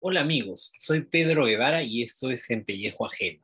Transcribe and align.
Hola 0.00 0.20
amigos, 0.20 0.74
soy 0.78 1.04
Pedro 1.06 1.46
Guevara 1.46 1.82
y 1.82 2.02
esto 2.02 2.30
es 2.30 2.48
En 2.50 2.64
Pellejo 2.64 3.06
Ajeno. 3.06 3.42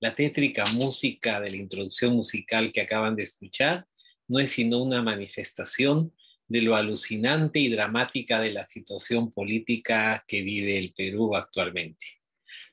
La 0.00 0.14
tétrica 0.14 0.66
música 0.66 1.40
de 1.40 1.50
la 1.50 1.56
introducción 1.56 2.14
musical 2.14 2.70
que 2.72 2.82
acaban 2.82 3.16
de 3.16 3.22
escuchar 3.22 3.86
no 4.28 4.38
es 4.38 4.52
sino 4.52 4.82
una 4.82 5.02
manifestación 5.02 6.12
de 6.46 6.60
lo 6.60 6.76
alucinante 6.76 7.58
y 7.58 7.70
dramática 7.70 8.40
de 8.40 8.52
la 8.52 8.66
situación 8.66 9.32
política 9.32 10.24
que 10.28 10.42
vive 10.42 10.78
el 10.78 10.92
Perú 10.92 11.34
actualmente. 11.34 12.06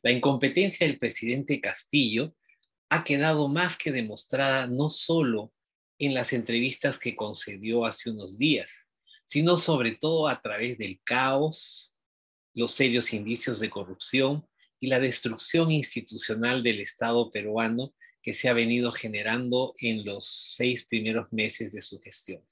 La 0.04 0.12
incompetencia 0.12 0.86
del 0.86 0.98
presidente 0.98 1.62
Castillo 1.62 2.36
ha 2.90 3.04
quedado 3.04 3.48
más 3.48 3.78
que 3.78 3.92
demostrada 3.92 4.68
no 4.68 4.90
solo 4.90 5.54
en 5.98 6.14
las 6.14 6.34
entrevistas 6.34 7.00
que 7.00 7.16
concedió 7.16 7.86
hace 7.86 8.10
unos 8.10 8.38
días, 8.38 8.91
sino 9.32 9.58
sobre 9.58 9.96
todo 9.96 10.28
a 10.28 10.42
través 10.42 10.78
del 10.78 11.00
caos, 11.06 11.98
los 12.54 12.74
serios 12.74 13.14
indicios 13.14 13.62
de 13.62 13.70
corrupción 13.70 14.46
y 14.78 14.88
la 14.88 15.00
destrucción 15.00 15.72
institucional 15.72 16.64
del 16.64 16.82
Estado 16.82 17.32
peruano 17.32 17.94
que 18.22 18.34
se 18.34 18.50
ha 18.50 18.54
venido 18.54 18.92
generando 18.92 19.74
en 19.80 20.04
los 20.04 20.26
seis 20.26 20.86
primeros 20.86 21.32
meses 21.32 21.72
de 21.72 21.82
su 21.82 22.02
gestión. 22.02 22.44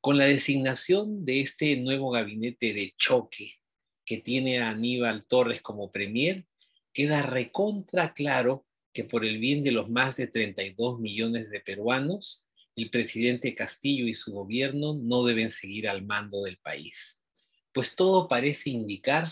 Con 0.00 0.18
la 0.18 0.24
designación 0.24 1.24
de 1.24 1.42
este 1.42 1.76
nuevo 1.76 2.10
gabinete 2.10 2.74
de 2.74 2.92
choque 2.96 3.60
que 4.04 4.18
tiene 4.18 4.58
a 4.58 4.70
Aníbal 4.70 5.24
Torres 5.28 5.62
como 5.62 5.92
premier, 5.92 6.44
queda 6.92 7.22
recontra 7.22 8.14
claro 8.14 8.66
que 8.92 9.04
por 9.04 9.24
el 9.24 9.38
bien 9.38 9.62
de 9.62 9.70
los 9.70 9.88
más 9.88 10.16
de 10.16 10.26
32 10.26 10.98
millones 10.98 11.50
de 11.50 11.60
peruanos, 11.60 12.48
el 12.82 12.90
presidente 12.90 13.54
Castillo 13.54 14.06
y 14.06 14.14
su 14.14 14.32
gobierno 14.32 14.94
no 14.94 15.24
deben 15.24 15.50
seguir 15.50 15.88
al 15.88 16.04
mando 16.04 16.42
del 16.42 16.58
país, 16.58 17.24
pues 17.72 17.96
todo 17.96 18.28
parece 18.28 18.70
indicar 18.70 19.28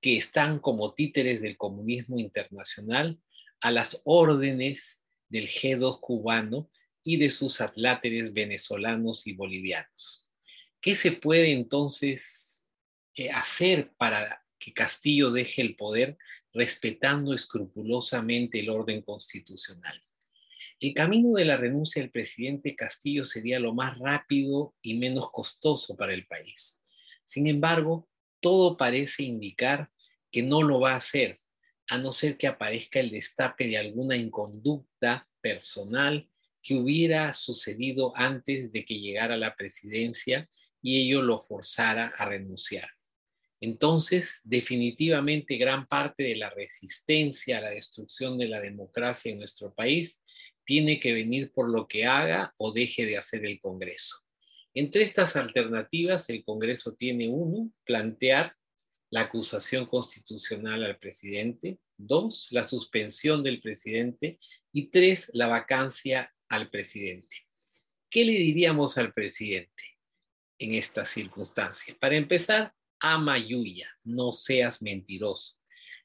que 0.00 0.16
están 0.16 0.58
como 0.58 0.94
títeres 0.94 1.42
del 1.42 1.56
comunismo 1.56 2.18
internacional 2.18 3.20
a 3.60 3.70
las 3.70 4.02
órdenes 4.04 5.04
del 5.28 5.48
G2 5.48 6.00
cubano 6.00 6.68
y 7.04 7.16
de 7.16 7.30
sus 7.30 7.60
atláteres 7.60 8.32
venezolanos 8.32 9.26
y 9.26 9.32
bolivianos. 9.32 10.28
¿Qué 10.80 10.96
se 10.96 11.12
puede 11.12 11.52
entonces 11.52 12.68
eh, 13.14 13.30
hacer 13.30 13.92
para 13.96 14.44
que 14.58 14.72
Castillo 14.72 15.30
deje 15.30 15.62
el 15.62 15.76
poder 15.76 16.18
respetando 16.52 17.32
escrupulosamente 17.32 18.60
el 18.60 18.70
orden 18.70 19.02
constitucional? 19.02 20.00
El 20.82 20.94
camino 20.94 21.34
de 21.34 21.44
la 21.44 21.56
renuncia 21.56 22.02
del 22.02 22.10
presidente 22.10 22.74
Castillo 22.74 23.24
sería 23.24 23.60
lo 23.60 23.72
más 23.72 23.96
rápido 23.98 24.74
y 24.82 24.98
menos 24.98 25.30
costoso 25.30 25.96
para 25.96 26.12
el 26.12 26.26
país. 26.26 26.84
Sin 27.22 27.46
embargo, 27.46 28.08
todo 28.40 28.76
parece 28.76 29.22
indicar 29.22 29.92
que 30.32 30.42
no 30.42 30.60
lo 30.60 30.80
va 30.80 30.94
a 30.94 30.96
hacer, 30.96 31.40
a 31.86 31.98
no 31.98 32.10
ser 32.10 32.36
que 32.36 32.48
aparezca 32.48 32.98
el 32.98 33.12
destape 33.12 33.68
de 33.68 33.78
alguna 33.78 34.16
inconducta 34.16 35.28
personal 35.40 36.28
que 36.60 36.74
hubiera 36.74 37.32
sucedido 37.32 38.12
antes 38.16 38.72
de 38.72 38.84
que 38.84 38.98
llegara 38.98 39.34
a 39.34 39.38
la 39.38 39.54
presidencia 39.54 40.48
y 40.82 41.00
ello 41.00 41.22
lo 41.22 41.38
forzara 41.38 42.08
a 42.08 42.24
renunciar. 42.24 42.90
Entonces, 43.60 44.40
definitivamente 44.42 45.58
gran 45.58 45.86
parte 45.86 46.24
de 46.24 46.34
la 46.34 46.50
resistencia 46.50 47.58
a 47.58 47.60
la 47.60 47.70
destrucción 47.70 48.36
de 48.36 48.48
la 48.48 48.60
democracia 48.60 49.30
en 49.30 49.38
nuestro 49.38 49.72
país 49.72 50.21
tiene 50.72 50.98
que 50.98 51.12
venir 51.12 51.52
por 51.52 51.68
lo 51.68 51.86
que 51.86 52.06
haga 52.06 52.54
o 52.56 52.72
deje 52.72 53.04
de 53.04 53.18
hacer 53.18 53.44
el 53.44 53.60
Congreso. 53.60 54.16
Entre 54.72 55.02
estas 55.02 55.36
alternativas, 55.36 56.30
el 56.30 56.42
Congreso 56.42 56.94
tiene 56.94 57.28
uno, 57.28 57.70
plantear 57.84 58.56
la 59.10 59.20
acusación 59.20 59.84
constitucional 59.84 60.82
al 60.82 60.98
presidente, 60.98 61.78
dos, 61.98 62.48
la 62.52 62.66
suspensión 62.66 63.42
del 63.42 63.60
presidente 63.60 64.38
y 64.72 64.86
tres, 64.86 65.30
la 65.34 65.46
vacancia 65.46 66.34
al 66.48 66.70
presidente. 66.70 67.36
¿Qué 68.08 68.24
le 68.24 68.32
diríamos 68.32 68.96
al 68.96 69.12
presidente 69.12 69.82
en 70.58 70.72
esta 70.72 71.04
circunstancia? 71.04 71.94
Para 72.00 72.16
empezar, 72.16 72.72
ama 72.98 73.36
Yuya, 73.36 73.90
no 74.04 74.32
seas 74.32 74.80
mentiroso. 74.80 75.58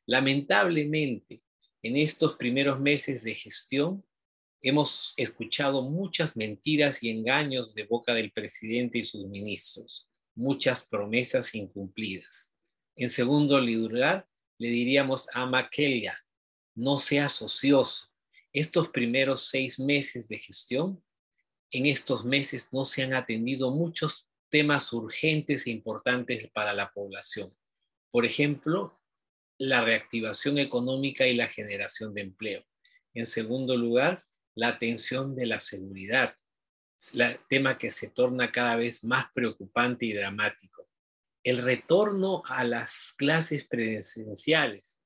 Lamentablemente, 0.06 1.42
en 1.82 1.96
estos 1.96 2.36
primeros 2.36 2.82
meses 2.82 3.24
de 3.24 3.34
gestión, 3.34 4.04
hemos 4.62 5.14
escuchado 5.18 5.82
muchas 5.82 6.36
mentiras 6.36 7.04
y 7.04 7.10
engaños 7.10 7.74
de 7.74 7.84
boca 7.84 8.14
del 8.14 8.32
presidente 8.32 9.00
y 9.00 9.04
sus 9.04 9.26
ministros, 9.28 10.08
muchas 10.36 10.86
promesas 10.86 11.54
incumplidas. 11.56 12.56
En 12.96 13.10
segundo 13.10 13.60
lugar, 13.60 14.28
le 14.58 14.70
diríamos 14.70 15.28
a 15.34 15.46
Maquelia, 15.46 16.18
no 16.76 17.00
seas 17.00 17.42
ocioso. 17.42 18.08
Estos 18.52 18.90
primeros 18.90 19.50
seis 19.50 19.80
meses 19.80 20.28
de 20.30 20.40
gestión, 20.40 21.04
en 21.72 21.86
estos 21.86 22.26
meses 22.26 22.70
no 22.72 22.86
se 22.86 23.04
han 23.04 23.14
atendido 23.14 23.72
muchos 23.72 24.28
temas 24.50 24.92
urgentes 24.94 25.68
e 25.68 25.72
importantes 25.72 26.50
para 26.50 26.74
la 26.74 26.92
población. 26.92 27.50
Por 28.10 28.26
ejemplo, 28.26 29.00
la 29.60 29.84
reactivación 29.84 30.58
económica 30.58 31.28
y 31.28 31.36
la 31.36 31.48
generación 31.48 32.14
de 32.14 32.22
empleo. 32.22 32.66
En 33.14 33.26
segundo 33.26 33.76
lugar, 33.76 34.24
la 34.58 34.70
atención 34.70 35.36
de 35.36 35.46
la 35.46 35.60
seguridad, 35.60 36.36
el 37.14 37.40
tema 37.50 37.78
que 37.78 37.90
se 37.90 38.10
torna 38.10 38.52
cada 38.52 38.76
vez 38.76 39.04
más 39.04 39.28
preocupante 39.34 40.06
y 40.06 40.14
dramático 40.14 40.78
el 41.48 41.60
retorno 41.60 42.44
a 42.46 42.66
las 42.66 43.14
clases 43.18 43.66
presenciales, 43.70 45.02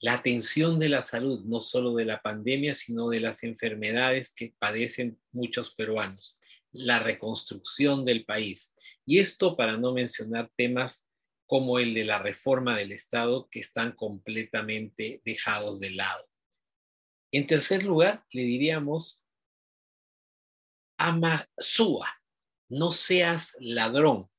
la 0.00 0.14
atención 0.14 0.80
de 0.80 0.88
la 0.88 1.00
salud, 1.00 1.44
no 1.44 1.60
solo 1.60 1.94
de 1.94 2.04
la 2.04 2.20
pandemia, 2.20 2.74
sino 2.74 3.08
de 3.08 3.20
las 3.20 3.44
enfermedades 3.44 4.34
que 4.34 4.52
padecen 4.58 5.16
muchos 5.30 5.76
peruanos, 5.76 6.40
la 6.72 6.98
reconstrucción 6.98 8.04
del 8.04 8.24
país. 8.24 8.74
Y 9.06 9.20
esto 9.20 9.56
para 9.56 9.76
no 9.76 9.92
mencionar 9.92 10.50
temas 10.56 11.08
como 11.46 11.78
el 11.78 11.94
de 11.94 12.02
la 12.02 12.18
reforma 12.18 12.76
del 12.76 12.90
Estado 12.90 13.48
que 13.48 13.60
están 13.60 13.92
completamente 13.92 15.22
dejados 15.24 15.78
de 15.78 15.90
lado. 15.90 16.28
En 17.32 17.46
tercer 17.46 17.84
lugar, 17.84 18.24
le 18.30 18.42
diríamos, 18.42 19.24
Amasúa, 20.98 22.08
no 22.68 22.90
seas 22.90 23.56
ladrón. 23.60 24.30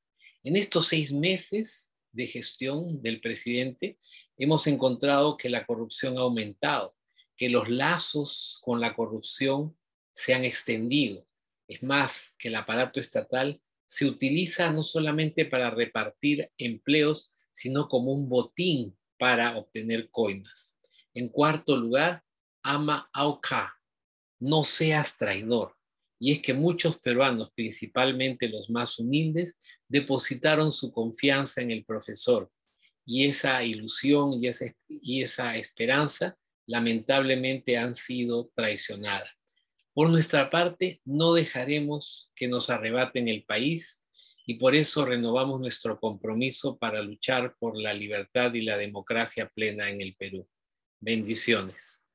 En 0.42 0.56
estos 0.56 0.88
seis 0.88 1.12
meses 1.12 1.94
de 2.12 2.26
gestión 2.26 3.00
del 3.02 3.20
presidente, 3.20 3.98
hemos 4.36 4.66
encontrado 4.66 5.36
que 5.36 5.48
la 5.48 5.64
corrupción 5.64 6.18
ha 6.18 6.22
aumentado, 6.22 6.96
que 7.36 7.48
los 7.48 7.68
lazos 7.68 8.60
con 8.64 8.80
la 8.80 8.94
corrupción 8.94 9.76
se 10.12 10.34
han 10.34 10.44
extendido. 10.44 11.26
Es 11.68 11.82
más, 11.82 12.34
que 12.38 12.48
el 12.48 12.56
aparato 12.56 12.98
estatal 12.98 13.60
se 13.86 14.06
utiliza 14.06 14.70
no 14.72 14.82
solamente 14.82 15.44
para 15.44 15.70
repartir 15.70 16.50
empleos, 16.58 17.34
sino 17.52 17.88
como 17.88 18.12
un 18.12 18.28
botín 18.28 18.96
para 19.18 19.56
obtener 19.56 20.10
coimas. 20.10 20.80
En 21.14 21.28
cuarto 21.28 21.76
lugar, 21.76 22.24
ama 22.62 23.08
auca, 23.12 23.74
no 24.40 24.64
seas 24.64 25.16
traidor 25.16 25.78
y 26.20 26.32
es 26.32 26.42
que 26.42 26.52
muchos 26.52 26.98
peruanos, 26.98 27.52
principalmente 27.54 28.48
los 28.48 28.68
más 28.70 28.98
humildes, 28.98 29.56
depositaron 29.88 30.72
su 30.72 30.92
confianza 30.92 31.62
en 31.62 31.70
el 31.70 31.84
profesor 31.84 32.50
y 33.06 33.26
esa 33.26 33.64
ilusión 33.64 34.34
y 34.34 34.48
esa, 34.48 34.66
y 34.88 35.22
esa 35.22 35.56
esperanza 35.56 36.36
lamentablemente 36.66 37.78
han 37.78 37.94
sido 37.94 38.50
traicionadas. 38.54 39.34
Por 39.94 40.10
nuestra 40.10 40.50
parte, 40.50 41.00
no 41.04 41.32
dejaremos 41.32 42.30
que 42.34 42.48
nos 42.48 42.68
arrebaten 42.68 43.28
el 43.28 43.44
país 43.44 44.04
y 44.46 44.54
por 44.54 44.74
eso 44.74 45.04
renovamos 45.04 45.60
nuestro 45.60 45.98
compromiso 45.98 46.78
para 46.78 47.00
luchar 47.00 47.54
por 47.58 47.78
la 47.80 47.94
libertad 47.94 48.52
y 48.54 48.62
la 48.62 48.76
democracia 48.76 49.48
plena 49.48 49.88
en 49.90 50.00
el 50.00 50.14
Perú. 50.16 50.46
Bendiciones. 51.00 52.07